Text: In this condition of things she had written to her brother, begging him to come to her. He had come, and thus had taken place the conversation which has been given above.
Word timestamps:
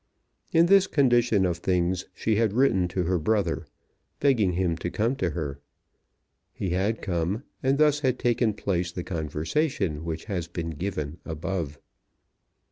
In 0.51 0.65
this 0.65 0.87
condition 0.87 1.45
of 1.45 1.57
things 1.59 2.07
she 2.15 2.37
had 2.37 2.53
written 2.53 2.87
to 2.87 3.03
her 3.03 3.19
brother, 3.19 3.67
begging 4.19 4.53
him 4.53 4.75
to 4.77 4.89
come 4.89 5.15
to 5.17 5.29
her. 5.29 5.59
He 6.51 6.71
had 6.71 7.03
come, 7.03 7.43
and 7.61 7.77
thus 7.77 7.99
had 7.99 8.17
taken 8.17 8.55
place 8.55 8.91
the 8.91 9.03
conversation 9.03 10.03
which 10.03 10.25
has 10.25 10.47
been 10.47 10.71
given 10.71 11.19
above. 11.23 11.77